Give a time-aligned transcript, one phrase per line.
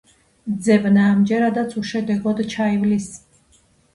[0.67, 3.09] ძებნა ამჯერადაც უშედეგოდ ჩაივლის.